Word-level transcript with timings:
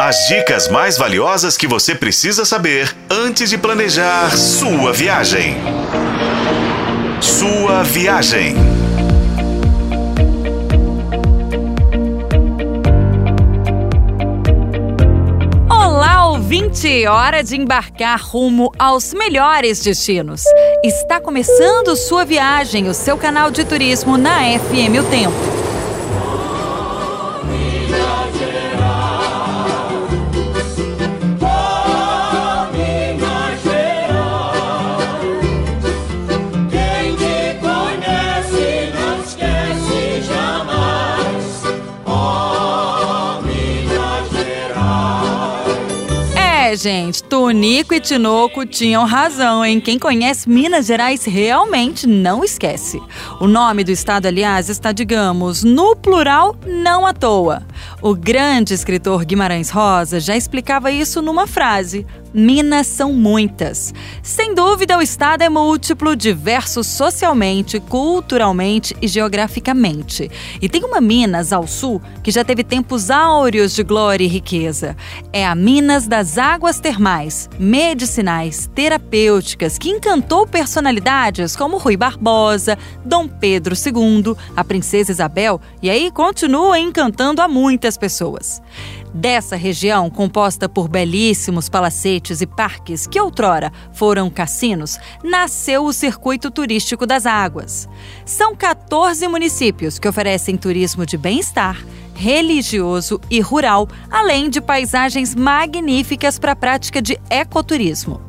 As 0.00 0.28
dicas 0.28 0.68
mais 0.68 0.96
valiosas 0.96 1.56
que 1.56 1.66
você 1.66 1.92
precisa 1.92 2.44
saber 2.44 2.96
antes 3.10 3.50
de 3.50 3.58
planejar 3.58 4.30
sua 4.36 4.92
viagem. 4.92 5.56
Sua 7.20 7.82
viagem. 7.82 8.54
Olá, 15.68 16.28
ouvinte! 16.28 17.04
Hora 17.08 17.42
de 17.42 17.56
embarcar 17.56 18.20
rumo 18.22 18.70
aos 18.78 19.12
melhores 19.12 19.80
destinos. 19.80 20.44
Está 20.84 21.20
começando 21.20 21.96
sua 21.96 22.24
viagem, 22.24 22.88
o 22.88 22.94
seu 22.94 23.18
canal 23.18 23.50
de 23.50 23.64
turismo 23.64 24.16
na 24.16 24.42
FM 24.60 25.00
O 25.00 25.10
Tempo. 25.10 25.57
Gente, 46.74 47.22
Tonico 47.22 47.94
e 47.94 48.00
Tinoco 48.00 48.66
tinham 48.66 49.04
razão, 49.04 49.64
hein? 49.64 49.80
Quem 49.80 49.98
conhece 49.98 50.48
Minas 50.48 50.86
Gerais 50.86 51.24
realmente 51.24 52.06
não 52.06 52.44
esquece. 52.44 53.00
O 53.40 53.46
nome 53.46 53.84
do 53.84 53.90
estado, 53.90 54.26
aliás, 54.26 54.68
está, 54.68 54.92
digamos, 54.92 55.62
no 55.62 55.96
plural, 55.96 56.56
não 56.66 57.06
à 57.06 57.12
toa. 57.12 57.62
O 58.02 58.14
grande 58.14 58.74
escritor 58.74 59.24
Guimarães 59.24 59.70
Rosa 59.70 60.20
já 60.20 60.36
explicava 60.36 60.90
isso 60.90 61.22
numa 61.22 61.46
frase: 61.46 62.06
Minas 62.32 62.86
são 62.86 63.12
muitas. 63.12 63.94
Sem 64.22 64.54
dúvida, 64.54 64.98
o 64.98 65.02
estado 65.02 65.42
é 65.42 65.48
múltiplo, 65.48 66.14
diverso 66.14 66.84
socialmente, 66.84 67.80
culturalmente 67.80 68.96
e 69.00 69.08
geograficamente. 69.08 70.30
E 70.60 70.68
tem 70.68 70.84
uma 70.84 71.00
Minas 71.00 71.52
ao 71.52 71.66
sul 71.66 72.02
que 72.22 72.30
já 72.30 72.44
teve 72.44 72.62
tempos 72.62 73.10
áureos 73.10 73.74
de 73.74 73.82
glória 73.82 74.24
e 74.24 74.28
riqueza. 74.28 74.96
É 75.32 75.46
a 75.46 75.54
Minas 75.54 76.06
das 76.06 76.38
águas 76.38 76.80
termais, 76.80 77.48
medicinais, 77.58 78.68
terapêuticas, 78.74 79.78
que 79.78 79.88
encantou 79.88 80.46
personalidades 80.46 81.56
como 81.56 81.78
Rui 81.78 81.96
Barbosa, 81.96 82.78
Dom 83.04 83.26
Pedro 83.28 83.74
II, 83.74 84.34
a 84.54 84.64
Princesa 84.64 85.12
Isabel 85.12 85.60
e 85.82 85.88
aí 85.88 86.10
continua 86.10 86.78
encantando 86.78 87.40
a 87.40 87.48
muitas 87.48 87.96
pessoas. 87.96 88.60
Dessa 89.14 89.56
região, 89.56 90.10
composta 90.10 90.68
por 90.68 90.86
belíssimos 90.88 91.68
palacetes 91.68 92.17
e 92.40 92.46
parques 92.46 93.06
que 93.06 93.20
outrora 93.20 93.72
foram 93.92 94.28
cassinos, 94.28 94.98
nasceu 95.22 95.84
o 95.84 95.92
Circuito 95.92 96.50
Turístico 96.50 97.06
das 97.06 97.26
Águas. 97.26 97.88
São 98.24 98.54
14 98.54 99.26
municípios 99.28 99.98
que 99.98 100.08
oferecem 100.08 100.56
turismo 100.56 101.06
de 101.06 101.16
bem-estar, 101.16 101.82
religioso 102.14 103.20
e 103.30 103.40
rural, 103.40 103.88
além 104.10 104.50
de 104.50 104.60
paisagens 104.60 105.34
magníficas 105.34 106.38
para 106.38 106.52
a 106.52 106.56
prática 106.56 107.00
de 107.00 107.18
ecoturismo. 107.30 108.20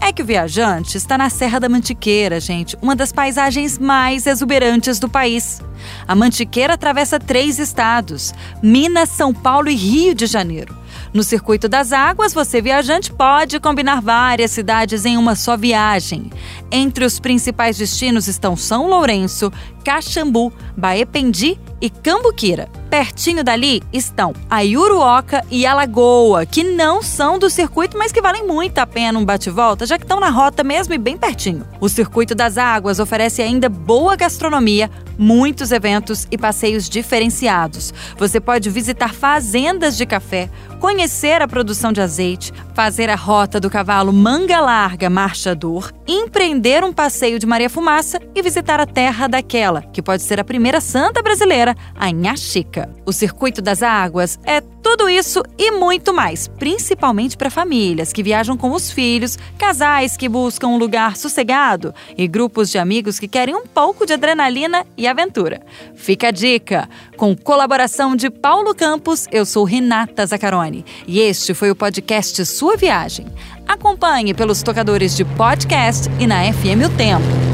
É 0.00 0.12
que 0.12 0.22
o 0.22 0.26
viajante 0.26 0.96
está 0.96 1.18
na 1.18 1.28
Serra 1.28 1.60
da 1.60 1.68
Mantiqueira, 1.68 2.40
gente, 2.40 2.76
uma 2.80 2.96
das 2.96 3.12
paisagens 3.12 3.78
mais 3.78 4.26
exuberantes 4.26 4.98
do 4.98 5.08
país. 5.08 5.60
A 6.08 6.14
Mantiqueira 6.14 6.74
atravessa 6.74 7.20
três 7.20 7.58
estados: 7.58 8.32
Minas, 8.62 9.10
São 9.10 9.34
Paulo 9.34 9.68
e 9.68 9.74
Rio 9.74 10.14
de 10.14 10.26
Janeiro. 10.26 10.79
No 11.12 11.24
Circuito 11.24 11.68
das 11.68 11.92
Águas, 11.92 12.32
você 12.32 12.62
viajante 12.62 13.12
pode 13.12 13.58
combinar 13.58 14.00
várias 14.00 14.52
cidades 14.52 15.04
em 15.04 15.16
uma 15.16 15.34
só 15.34 15.56
viagem. 15.56 16.30
Entre 16.70 17.04
os 17.04 17.18
principais 17.18 17.78
destinos 17.78 18.28
estão 18.28 18.56
São 18.56 18.88
Lourenço, 18.88 19.52
Caxambu, 19.84 20.52
Baependi 20.76 21.58
e 21.80 21.90
Cambuquira. 21.90 22.68
Pertinho 22.90 23.44
dali 23.44 23.80
estão 23.92 24.34
a 24.50 24.62
Iuruoca 24.62 25.44
e 25.48 25.64
a 25.64 25.72
Lagoa, 25.72 26.44
que 26.44 26.64
não 26.64 27.00
são 27.04 27.38
do 27.38 27.48
circuito, 27.48 27.96
mas 27.96 28.10
que 28.10 28.20
valem 28.20 28.44
muito 28.44 28.78
a 28.78 28.86
pena 28.86 29.16
um 29.16 29.24
bate-volta, 29.24 29.86
já 29.86 29.96
que 29.96 30.02
estão 30.02 30.18
na 30.18 30.28
rota 30.28 30.64
mesmo 30.64 30.92
e 30.92 30.98
bem 30.98 31.16
pertinho. 31.16 31.64
O 31.80 31.88
Circuito 31.88 32.34
das 32.34 32.58
Águas 32.58 32.98
oferece 32.98 33.42
ainda 33.42 33.68
boa 33.68 34.16
gastronomia, 34.16 34.90
muitos 35.16 35.70
eventos 35.70 36.26
e 36.32 36.36
passeios 36.36 36.88
diferenciados. 36.88 37.94
Você 38.18 38.40
pode 38.40 38.68
visitar 38.68 39.14
fazendas 39.14 39.96
de 39.96 40.04
café, 40.04 40.50
conhecer 40.80 41.40
a 41.40 41.46
produção 41.46 41.92
de 41.92 42.00
azeite, 42.00 42.52
fazer 42.80 43.10
a 43.10 43.14
rota 43.14 43.60
do 43.60 43.68
cavalo 43.68 44.10
Manga 44.10 44.58
Larga 44.58 45.10
Marchador, 45.10 45.92
empreender 46.08 46.82
um 46.82 46.94
passeio 46.94 47.38
de 47.38 47.44
Maria 47.44 47.68
Fumaça 47.68 48.18
e 48.34 48.40
visitar 48.40 48.80
a 48.80 48.86
Terra 48.86 49.26
daquela, 49.26 49.82
que 49.82 50.00
pode 50.00 50.22
ser 50.22 50.40
a 50.40 50.44
primeira 50.44 50.80
santa 50.80 51.20
brasileira, 51.20 51.76
a 51.94 52.08
Inhaxica. 52.08 52.88
O 53.04 53.12
Circuito 53.12 53.60
das 53.60 53.82
Águas 53.82 54.38
é 54.44 54.62
tudo 54.82 55.08
isso 55.08 55.42
e 55.58 55.70
muito 55.70 56.12
mais, 56.12 56.48
principalmente 56.48 57.36
para 57.36 57.50
famílias 57.50 58.12
que 58.12 58.22
viajam 58.22 58.56
com 58.56 58.72
os 58.72 58.90
filhos, 58.90 59.38
casais 59.58 60.16
que 60.16 60.28
buscam 60.28 60.68
um 60.68 60.78
lugar 60.78 61.16
sossegado 61.16 61.94
e 62.16 62.26
grupos 62.26 62.70
de 62.70 62.78
amigos 62.78 63.18
que 63.18 63.28
querem 63.28 63.54
um 63.54 63.66
pouco 63.66 64.06
de 64.06 64.12
adrenalina 64.12 64.86
e 64.96 65.06
aventura. 65.06 65.60
Fica 65.94 66.28
a 66.28 66.30
dica! 66.30 66.88
Com 67.16 67.36
colaboração 67.36 68.16
de 68.16 68.30
Paulo 68.30 68.74
Campos, 68.74 69.26
eu 69.30 69.44
sou 69.44 69.64
Renata 69.64 70.24
Zacaroni 70.26 70.84
e 71.06 71.20
este 71.20 71.54
foi 71.54 71.70
o 71.70 71.76
podcast 71.76 72.44
Sua 72.46 72.76
Viagem. 72.76 73.26
Acompanhe 73.66 74.34
pelos 74.34 74.62
tocadores 74.62 75.14
de 75.16 75.24
podcast 75.24 76.08
e 76.18 76.26
na 76.26 76.52
FM 76.52 76.86
O 76.86 76.96
Tempo. 76.96 77.50